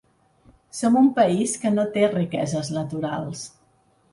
[0.77, 3.45] Som un país que no té riqueses naturals.